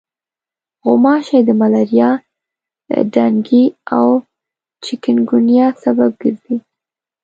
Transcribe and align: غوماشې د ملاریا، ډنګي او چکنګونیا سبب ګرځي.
غوماشې 0.85 1.39
د 1.47 1.49
ملاریا، 1.61 2.09
ډنګي 3.13 3.65
او 3.95 4.07
چکنګونیا 4.83 5.67
سبب 5.83 6.11
ګرځي. 6.23 6.57